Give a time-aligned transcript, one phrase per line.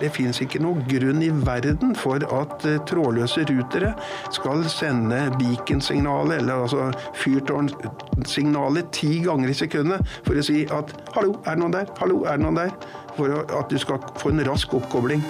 [0.00, 3.94] Det fins ikke noen grunn i verden for at eh, trådløse rutere
[4.34, 6.90] skal sende beacon-signalet, eller altså
[7.22, 12.24] fyrtårnsignalet, ti ganger i sekundet for å si at 'hallo, er det noen der', 'hallo,
[12.24, 12.76] er det noen der'?
[13.16, 15.24] For at du skal få en rask oppkobling.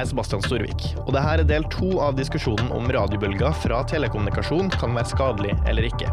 [0.00, 4.70] Jeg er Sebastian Storvik, og dette er del to av diskusjonen om radiobølger fra telekommunikasjon
[4.80, 6.08] kan være skadelig eller ikke.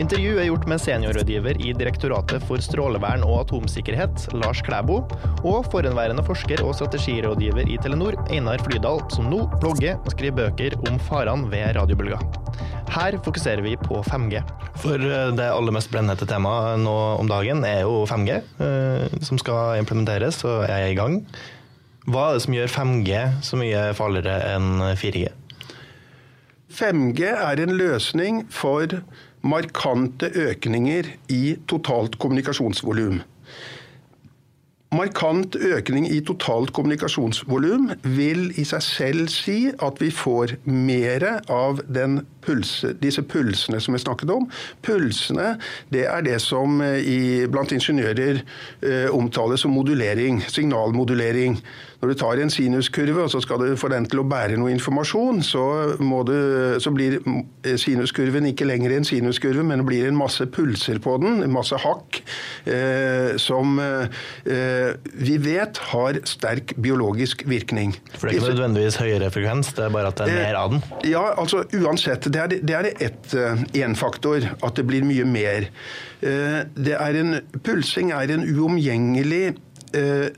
[0.00, 5.02] Intervjuet er gjort med seniorrådgiver i Direktoratet for strålevern og atomsikkerhet, Lars Klæbo,
[5.42, 10.78] og forhenværende forsker og strategirådgiver i Telenor, Einar Flydal, som nå blogger og skriver bøker
[10.88, 12.24] om farene ved radiobølger.
[12.88, 14.40] Her fokuserer vi på 5G.
[14.80, 19.36] For eh, det aller mest brennhete temaet nå om dagen er jo 5G, eh, som
[19.36, 21.20] skal implementeres og er i gang.
[22.08, 25.26] Hva er det som gjør 5G så mye farligere enn 4G?
[26.72, 28.94] 5G er en løsning for
[29.44, 33.20] markante økninger i totalt kommunikasjonsvolum.
[34.88, 41.82] Markant økning i totalt kommunikasjonsvolum vil i seg selv si at vi får mer av
[42.48, 44.46] pulse, disse pulsene som vi snakket om.
[44.86, 45.58] Pulsene
[45.92, 51.60] det er det som i, blant ingeniører eh, omtales som modulering, signalmodulering.
[52.00, 54.70] Når du tar en sinuskurve og så skal du få den til å bære noe
[54.70, 55.64] informasjon, så,
[55.98, 56.36] du,
[56.80, 57.18] så blir
[57.76, 61.76] sinuskurven ikke lenger en sinuskurve, men det blir en masse pulser på den, en masse
[61.82, 62.22] hakk,
[62.70, 64.22] eh, som eh,
[65.18, 67.94] vi vet har sterk biologisk virkning.
[68.14, 70.74] For det er ikke nødvendigvis høyere frekvens, det er bare at det er mer av
[70.74, 70.82] den?
[71.08, 72.28] Ja, altså uansett.
[72.32, 73.32] Det er, det er ett,
[73.76, 75.70] én faktor, at det blir mye mer.
[76.20, 79.56] Det er en, pulsing er en uomgjengelig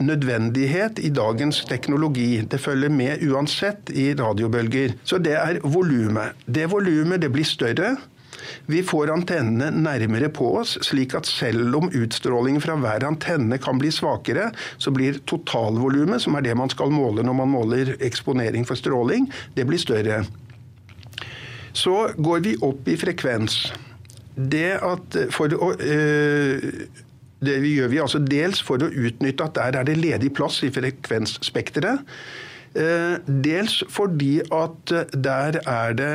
[0.01, 2.45] nødvendighet i dagens teknologi.
[2.47, 4.95] Det følger med uansett i radiobølger.
[5.05, 6.39] Så det er volumet.
[6.47, 7.97] Det volumet det blir større.
[8.71, 13.81] Vi får antennene nærmere på oss, slik at selv om utstrålingen fra hver antenne kan
[13.81, 18.67] bli svakere, så blir totalvolumet, som er det man skal måle når man måler eksponering
[18.69, 20.25] for stråling, det blir større.
[21.77, 23.63] Så går vi opp i frekvens.
[24.35, 26.67] Det at for å øh,
[27.41, 30.73] det gjør vi altså dels for å utnytte at der er det ledig plass i
[30.75, 32.05] frekvensspekteret.
[33.27, 36.13] Dels fordi at der er det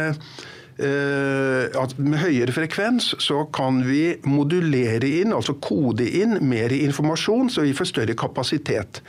[0.78, 7.76] med høyere frekvens så kan vi modulere inn, altså kode inn, mer informasjon, så vi
[7.78, 9.00] får større kapasitet.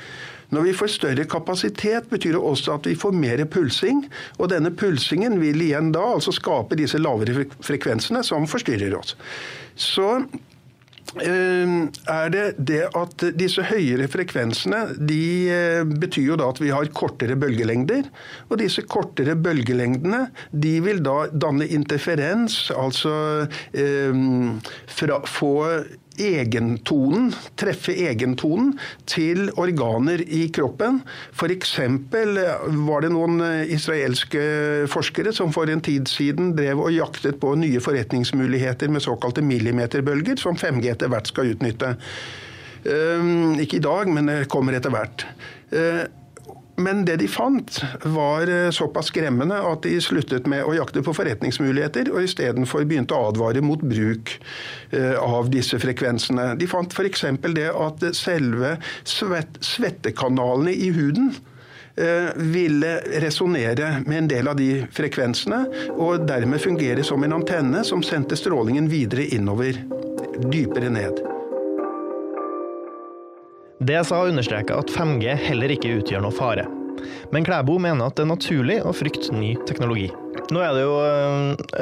[0.54, 4.04] Når vi får større kapasitet, betyr det også at vi får mer pulsing.
[4.38, 9.16] Og denne pulsingen vil igjen da altså skape disse lavere frekvensene som forstyrrer oss.
[9.74, 10.22] Så
[11.16, 17.36] er det det at disse høyere frekvensene de betyr jo da at vi har kortere
[17.38, 18.08] bølgelengder.
[18.50, 24.24] Og disse kortere bølgelengdene de vil da danne interferens, altså eh,
[24.86, 25.54] fra, få
[26.22, 28.74] egentonen, treffe egentonen
[29.08, 31.02] til organer i kroppen.
[31.34, 31.76] F.eks.
[32.88, 33.40] var det noen
[33.72, 34.42] israelske
[34.92, 40.38] forskere som for en tid siden drev og jaktet på nye forretningsmuligheter med såkalte millimeterbølger,
[40.40, 41.94] som 5G etter hvert skal utnytte.
[42.86, 45.26] Ikke i dag, men det kommer etter hvert.
[46.76, 52.10] Men det de fant, var såpass skremmende at de sluttet med å jakte på forretningsmuligheter,
[52.12, 54.34] og istedenfor begynte å advare mot bruk
[55.20, 56.52] av disse frekvensene.
[56.60, 57.24] De fant f.eks.
[57.56, 58.76] det at selve
[59.08, 61.32] svett, svettekanalene i huden
[62.52, 62.90] ville
[63.24, 65.62] resonnere med en del av de frekvensene,
[65.96, 69.80] og dermed fungere som en antenne som sendte strålingen videre innover,
[70.52, 71.35] dypere ned.
[73.84, 76.64] DSA understreker at 5G heller ikke utgjør noe fare.
[77.34, 80.08] Men Klæbo mener at det er naturlig å frykte ny teknologi.
[80.52, 80.94] Nå er det jo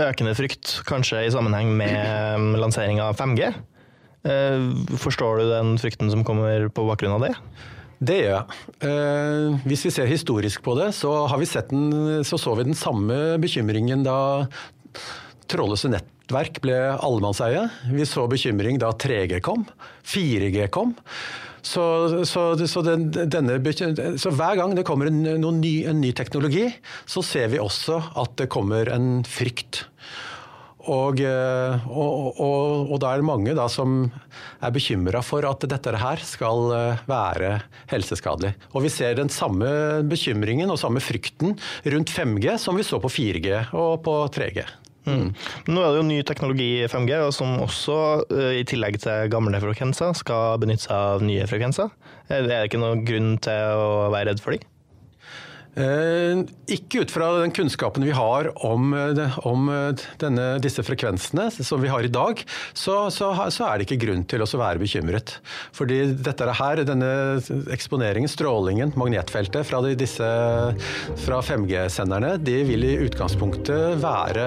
[0.09, 3.53] økende frykt, kanskje i sammenheng med lansering av 5G.
[5.01, 7.35] Forstår du den frykten som kommer på bakgrunn av det?
[8.05, 9.61] Det gjør jeg.
[9.69, 14.03] Hvis vi ser historisk på det, så, vi den, så, så vi den samme bekymringen
[14.05, 14.19] da
[15.51, 17.69] trådløse nettverk ble allemannseie.
[17.93, 19.67] Vi så bekymring da 3G kom,
[20.09, 20.97] 4G kom.
[21.65, 21.85] Så,
[22.29, 23.57] så, så, den, denne,
[24.21, 26.69] så, hver gang det kommer en, ny, en, ny, teknologi,
[27.09, 29.87] så ser vi også at det kommer en frykt.
[30.85, 34.03] Og, og, og, og da er det mange da, som
[34.61, 36.69] er bekymra for at dette her skal
[37.09, 37.55] være
[37.89, 38.53] helseskadelig.
[38.77, 41.57] Og vi ser den samme bekymringen og samme frykten
[41.89, 44.69] rundt 5G som vi så på 4G og på 3G.
[45.05, 45.33] Mm.
[45.69, 47.97] Nå er det jo ny teknologi i 5G, som også,
[48.57, 51.93] i tillegg til gamle frekvenser, skal benytte seg av nye frekvenser.
[52.33, 54.65] Er det ikke noen grunn til å være redd for dem?
[55.75, 61.49] Eh, ikke ut fra den kunnskapen vi har om, eh, om eh, denne, disse frekvensene
[61.51, 62.43] som vi har i dag,
[62.73, 65.39] så, så, så, er det ikke grunn til å være bekymret.
[65.75, 67.11] Fordi dette her, denne
[67.75, 69.83] eksponeringen, strålingen, magnetfeltet fra,
[71.25, 74.47] fra 5G-senderne, de vil i utgangspunktet være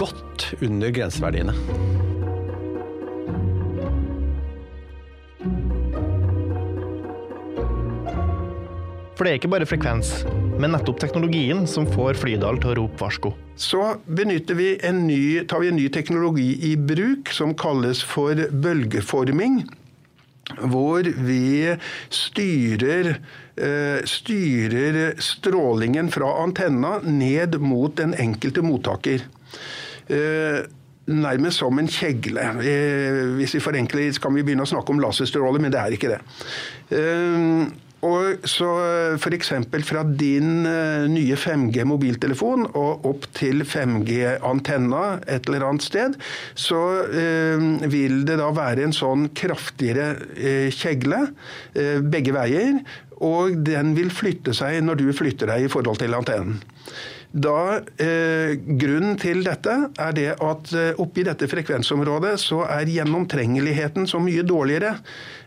[0.00, 2.13] godt under grenseverdiene.
[9.14, 10.08] For det er ikke bare frekvens,
[10.58, 13.30] men nettopp teknologien som får Flydal til å rope varsko.
[13.54, 13.80] Så
[14.10, 14.38] vi ny,
[15.46, 19.62] tar vi en ny teknologi i bruk som kalles for bølgeforming.
[20.58, 21.76] Hvor vi
[22.12, 23.14] styrer,
[23.56, 29.22] eh, styrer strålingen fra antenna ned mot den enkelte mottaker
[30.10, 30.66] eh,
[31.06, 32.50] nærmest som en kjegle.
[32.66, 36.12] Eh, hvis vi forenkler, kan vi begynne å snakke om laserstråler, men det er ikke
[36.16, 36.20] det.
[38.04, 39.52] Og så eh, F.eks.
[39.88, 46.18] fra din uh, nye 5G mobiltelefon og opp til 5G-antenna et eller annet sted,
[46.58, 50.12] så uh, vil det da være en sånn kraftigere
[50.74, 51.20] kjegle
[52.10, 52.78] begge veier.
[53.24, 56.60] Og den vil flytte seg når du flytter deg i forhold til antennen.
[57.34, 64.06] Da, eh, grunnen til dette er det at eh, oppi dette frekvensområdet så er gjennomtrengeligheten
[64.06, 64.92] så mye dårligere.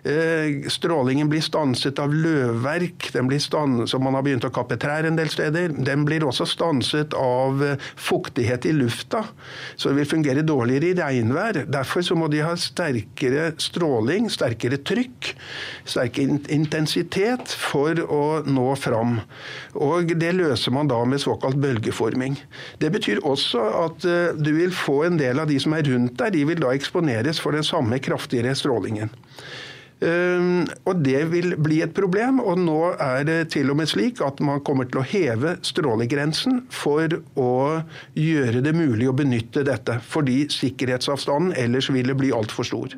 [0.04, 3.08] Eh, strålingen blir stanset av løvverk,
[3.40, 5.72] stanset, som man har begynt å kappe trær en del steder.
[5.80, 9.24] Den blir også stanset av eh, fuktighet i lufta,
[9.80, 11.62] så det vil fungere dårligere i regnvær.
[11.72, 15.32] Derfor så må de ha sterkere stråling, sterkere trykk,
[15.88, 19.22] sterkere intensitet for å nå fram.
[19.80, 22.38] Og det løser man da med såkalt bølge bølgeforming.
[22.80, 26.18] Det betyr også at eh, du vil få en del av de som er rundt
[26.20, 29.14] deg, de vil da eksponeres for den samme kraftigere strålingen.
[29.98, 32.40] Um, og Det vil bli et problem.
[32.40, 36.68] og Nå er det til og med slik at man kommer til å heve strålegrensen
[36.70, 37.82] for å
[38.14, 39.98] gjøre det mulig å benytte dette.
[40.06, 42.94] Fordi sikkerhetsavstanden ellers ville bli altfor stor.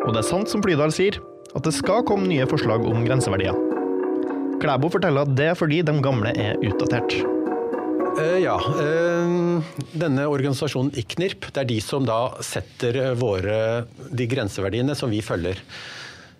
[0.00, 1.20] Og det er sant som Flydal sier,
[1.52, 3.69] at det skal komme nye forslag om grenseverdier.
[4.60, 7.14] Klæbo forteller at det er fordi de gamle er utdatert.
[8.10, 8.58] Uh, ja.
[8.58, 9.62] Uh,
[9.96, 15.62] denne organisasjonen IKNIRP, det er de som da setter våre, de grenseverdiene som vi følger.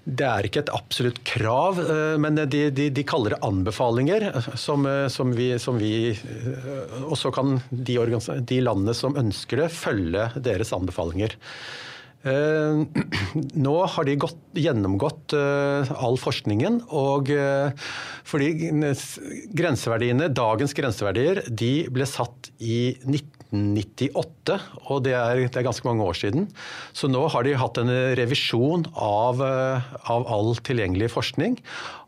[0.04, 1.76] Det er ikke et absolutt krav,
[2.18, 4.24] men de, de, de, kaller det anbefalinger.
[4.58, 6.16] Som, som vi, som vi
[7.04, 7.98] Og så kan de,
[8.48, 11.36] de landene som ønsker det, følge deres anbefalinger.
[12.20, 12.84] Uh,
[13.64, 16.82] nå har de gått, gjennomgått uh, all forskningen.
[16.92, 17.72] og uh,
[18.28, 18.50] fordi
[19.56, 24.58] grenseverdiene, Dagens grenseverdier de ble satt i 1998,
[24.92, 26.50] og det er, det er, ganske mange år siden.
[26.92, 31.56] Så nå har de hatt en revisjon av, av all tilgjengelig forskning.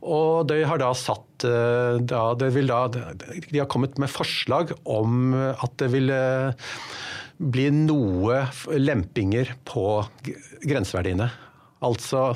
[0.05, 5.89] Og de har da satt da, da, De har kommet med forslag om at det
[5.97, 6.13] vil
[7.43, 8.45] bli noe
[8.79, 9.87] lempinger på
[10.63, 11.31] grenseverdiene.
[11.83, 12.31] Altså,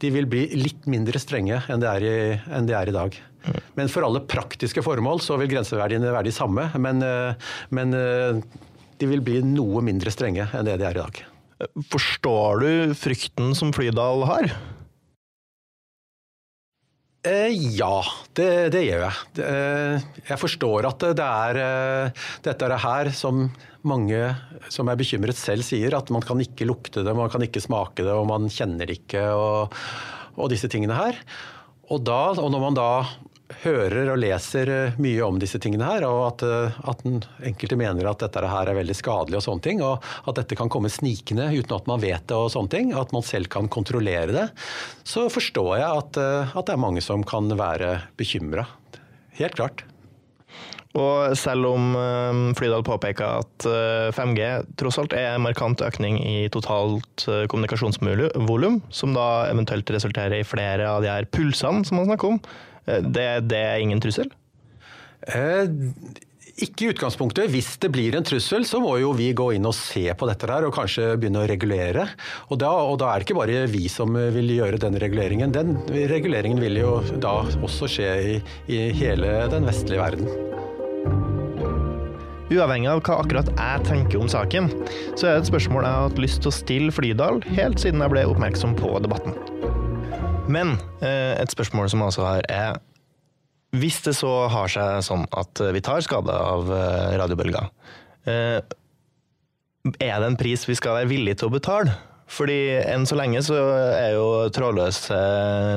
[0.00, 2.18] de vil bli litt mindre strenge enn det er i,
[2.64, 3.18] de er i dag.
[3.76, 6.68] Men for alle praktiske formål så vil grenseverdiene være de samme.
[6.80, 8.40] Men, eh, men eh,
[8.98, 11.22] de vil bli noe mindre strenge enn det de er i dag.
[11.90, 14.52] Forstår du frykten som Flydal har?
[17.26, 17.98] Eh, ja,
[18.38, 19.16] det, det, gjør jeg.
[19.42, 23.48] Eh, jeg forstår at det er eh, dette er her som
[23.88, 24.20] mange
[24.70, 28.04] som er bekymret selv sier, at man kan ikke lukte det, man kan ikke smake
[28.06, 29.74] det, og man kjenner ikke og,
[30.38, 31.18] og disse tingene her.
[31.88, 32.88] Og, da, og når man da
[33.62, 37.04] hører og leser eh, mye om disse tingene her, og at, eh, at
[37.48, 40.70] enkelte mener at dette her er veldig skadelig og sånne ting, og at dette kan
[40.72, 44.34] komme snikende uten at man vet det og sånne ting, at man selv kan kontrollere
[44.34, 44.48] det,
[45.08, 48.68] så forstår jeg at, eh, at det er mange som kan være bekymra.
[49.38, 49.86] Helt klart.
[50.98, 51.92] Og selv om
[52.58, 53.66] Flydal påpeker at
[54.16, 54.46] 5G
[54.80, 60.88] tross alt er en markant økning i totalt kommunikasjonsvolum, som da eventuelt resulterer i flere
[60.88, 62.40] av de her pulsene som man snakker om,
[63.04, 64.30] det, det er ingen trussel?
[65.28, 65.68] Eh,
[66.64, 67.50] ikke i utgangspunktet.
[67.52, 70.48] Hvis det blir en trussel, så må jo vi gå inn og se på dette
[70.50, 72.08] der, og kanskje begynne å regulere.
[72.48, 75.54] Og da, og da er det ikke bare vi som vil gjøre den reguleringen.
[75.54, 75.76] Den
[76.10, 78.38] reguleringen vil jo da også skje i,
[78.74, 80.30] i hele den vestlige verden.
[82.48, 84.70] Uavhengig av hva akkurat jeg tenker om saken,
[85.12, 88.00] så er det et spørsmål jeg har hatt lyst til å stille Flydal helt siden
[88.00, 89.36] jeg ble oppmerksom på debatten.
[90.48, 92.84] Men eh, et spørsmål som jeg også har, er
[93.76, 97.68] hvis det så har seg sånn at vi tar skade av eh, radiobølger,
[98.24, 98.60] eh,
[100.00, 101.98] er det en pris vi skal være villige til å betale?
[102.28, 105.16] Fordi enn så lenge så er jo trådløse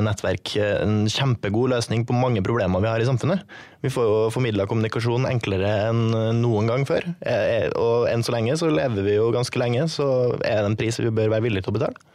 [0.04, 3.46] nettverk en kjempegod løsning på mange problemer vi har i samfunnet.
[3.80, 6.02] Vi får jo formidla kommunikasjon enklere enn
[6.42, 7.08] noen gang før.
[7.80, 10.10] Og enn så lenge så lever vi jo ganske lenge, så
[10.44, 12.12] er det en pris vi bør være villige til å betale.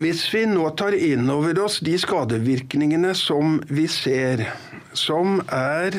[0.00, 4.46] Hvis vi nå tar inn over oss de skadevirkningene som vi ser,
[4.96, 5.98] som er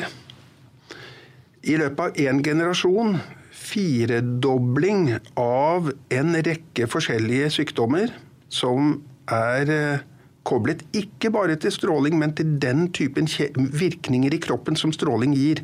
[1.62, 3.20] i løpet av én generasjon
[3.54, 5.06] firedobling
[5.38, 8.10] av en rekke forskjellige sykdommer
[8.50, 8.96] som
[9.30, 10.04] er eh,
[10.42, 15.62] koblet ikke bare til stråling, men til den typen virkninger i kroppen som stråling gir.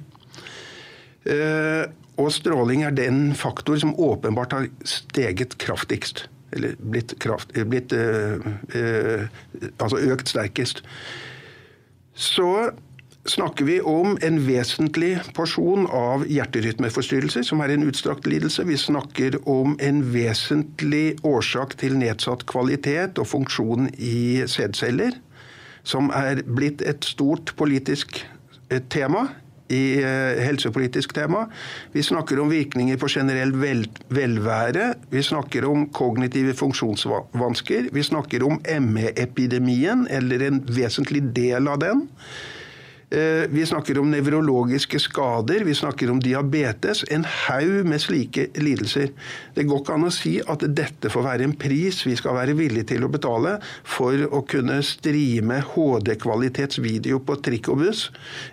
[1.26, 7.92] Eh, og stråling er den faktor som åpenbart har steget kraftigst eller blitt, kraft, blitt
[7.92, 8.40] øh,
[8.74, 9.24] øh,
[9.78, 10.82] altså økt sterkest.
[12.14, 12.70] Så
[13.28, 18.64] snakker vi om en vesentlig porsjon av hjerterytmeforstyrrelser, som er en utstrakt lidelse.
[18.66, 25.18] Vi snakker om en vesentlig årsak til nedsatt kvalitet og funksjon i sædceller,
[25.84, 28.22] som er blitt et stort politisk
[28.92, 29.28] tema
[29.68, 31.46] i eh, helsepolitisk tema.
[31.92, 34.92] Vi snakker om virkninger på generell vel, velvære.
[35.12, 37.90] Vi snakker om kognitive funksjonsvansker.
[37.92, 42.06] Vi snakker om ME-epidemien, eller en vesentlig del av den.
[43.10, 47.04] Eh, vi snakker om nevrologiske skader, vi snakker om diabetes.
[47.08, 49.14] En haug med slike lidelser.
[49.54, 52.56] Det går ikke an å si at dette får være en pris vi skal være
[52.58, 53.54] villige til å betale
[53.88, 58.04] for å kunne streame HD-kvalitetsvideo på trikk og buss,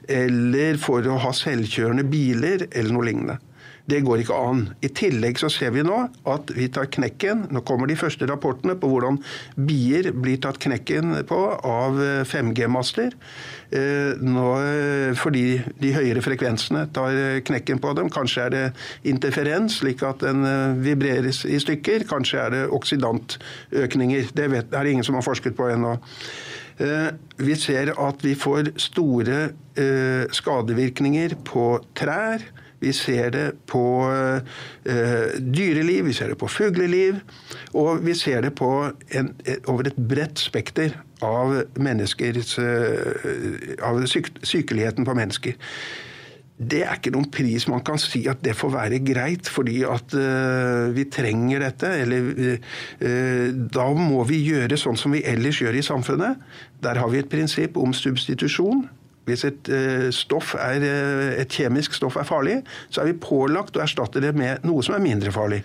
[0.07, 3.38] eller for å ha selvkjørende biler, eller noe lignende.
[3.86, 4.62] Det går ikke an.
[4.82, 5.98] I tillegg så ser vi nå
[6.32, 7.46] at vi tar knekken.
[7.54, 9.20] Nå kommer de første rapportene på hvordan
[9.68, 13.13] bier blir tatt knekken på av 5G-master.
[13.75, 15.46] Eh, fordi
[15.82, 18.10] de høyere frekvensene tar knekken på dem.
[18.13, 18.65] Kanskje er det
[19.13, 22.08] interferens, slik at den eh, vibreres i stykker.
[22.10, 24.34] Kanskje er det oksidantøkninger.
[24.34, 26.00] Det er det ingen som har forsket på ennå.
[26.82, 29.46] Eh, vi ser at vi får store
[30.34, 32.42] skadevirkninger på trær.
[32.82, 34.39] Vi ser det på uh,
[35.39, 37.22] dyreliv, vi ser det på fugleliv,
[37.74, 38.72] og vi ser det på
[39.15, 39.32] en,
[39.72, 42.65] over et bredt spekter av, uh,
[43.86, 45.55] av syk, sykeligheten på mennesker.
[46.55, 50.13] Det er ikke noen pris man kan si at det får være greit fordi at
[50.15, 51.89] uh, vi trenger dette.
[52.05, 56.39] Eller uh, da må vi gjøre sånn som vi ellers gjør i samfunnet.
[56.84, 58.86] Der har vi et prinsipp om substitusjon.
[59.25, 63.82] Hvis et, eh, er, eh, et kjemisk stoff er farlig, så er vi pålagt å
[63.82, 65.63] erstatte det med noe som er mindre farlig.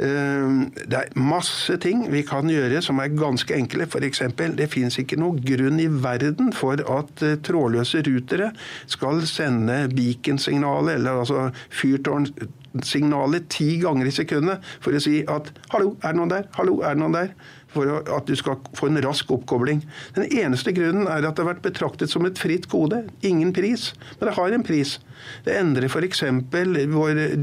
[0.00, 0.48] Eh,
[0.86, 3.86] det er masse ting vi kan gjøre som er ganske enkle.
[3.88, 4.22] F.eks.
[4.56, 8.52] det fins ikke noen grunn i verden for at trådløse rutere
[8.86, 15.96] skal sende beacon-signalet, eller altså fyrtårnsignalet, ti ganger i sekundet for å si at 'hallo,
[16.02, 16.48] er det noen der'?
[16.52, 17.32] Hallo, er det noen der?
[17.74, 19.82] For at du skal få en rask oppkobling.
[20.16, 23.04] Den eneste grunnen er at det har vært betraktet som et fritt kode.
[23.26, 23.90] Ingen pris.
[24.18, 24.96] Men det har en pris.
[25.44, 26.24] Det endrer f.eks.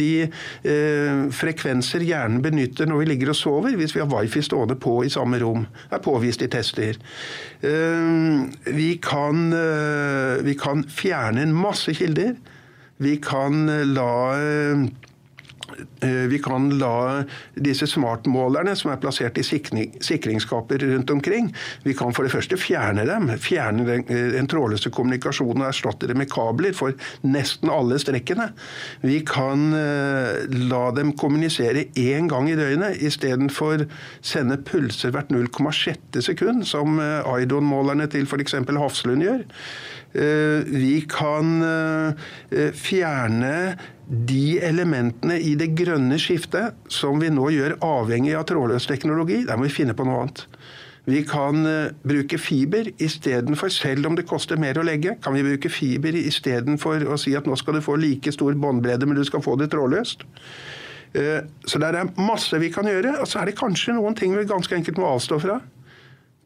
[0.01, 4.77] de eh, frekvenser hjernen benytter når vi ligger og sover, hvis vi har wifi stående
[4.81, 5.67] på i samme rom.
[5.87, 6.99] Det er påvist i tester.
[7.61, 8.13] Eh,
[8.73, 12.35] vi, kan, eh, vi kan fjerne en masse kilder.
[12.97, 15.06] Vi kan la eh, Eh,
[16.29, 21.51] vi kan la disse smartmålerne som er plassert i sikringsskaper rundt omkring,
[21.83, 23.29] vi kan for det første fjerne dem.
[23.41, 28.51] Fjerne den, eh, den trådløse kommunikasjonen og erstatte det med kabler for nesten alle strekkene.
[29.01, 33.85] Vi kan eh, la dem kommunisere én gang i døgnet istedenfor
[34.21, 38.57] sende pulser hvert 0,6 sekund, som Aidon-målerne til f.eks.
[38.77, 39.43] Hafslund gjør.
[40.67, 41.61] Vi kan
[42.73, 43.53] fjerne
[44.07, 49.59] de elementene i det grønne skiftet som vi nå gjør avhengig av trådløs teknologi, der
[49.59, 50.45] må vi finne på noe annet.
[51.07, 55.45] Vi kan uh, bruke fiber istedenfor, selv om det koster mer å legge, kan vi
[55.45, 59.23] bruke fiber istedenfor å si at nå skal du få like stor båndbredde, men du
[59.27, 60.27] skal få det trådløst.
[61.15, 63.15] Uh, så det er masse vi kan gjøre.
[63.23, 65.61] Og så er det kanskje noen ting vi ganske enkelt må avstå fra.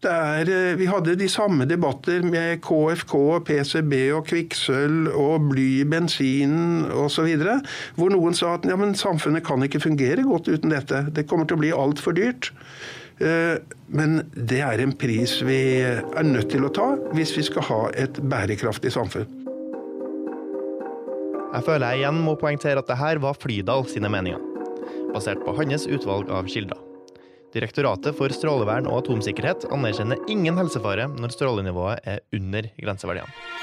[0.10, 3.13] Er, eh, vi hadde de samme debatter med KFK,
[3.46, 7.29] PCB og kvikksølv og bly i bensinen osv.
[7.96, 11.05] Hvor noen sa at ja, samfunnet kan ikke fungere godt uten dette.
[11.13, 12.50] Det kommer til å bli altfor dyrt.
[13.22, 13.62] Eh,
[13.93, 17.81] men det er en pris vi er nødt til å ta hvis vi skal ha
[17.93, 19.29] et bærekraftig samfunn.
[21.51, 24.39] Jeg føler jeg igjen må poengtere at det her var Flydal sine meninger,
[25.12, 26.90] basert på hans utvalg av kilder.
[27.51, 33.61] Direktoratet for strålevern og atomsikkerhet anerkjenner ingen helsefare når strålenivået er under grenseverdiene.